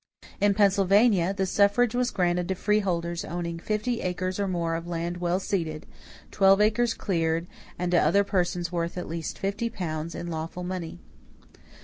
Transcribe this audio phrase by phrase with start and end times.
[0.39, 5.17] In Pennsylvania, the suffrage was granted to freeholders owning fifty acres or more of land
[5.17, 5.85] well seated,
[6.31, 7.45] twelve acres cleared,
[7.77, 10.97] and to other persons worth at least fifty pounds in lawful money.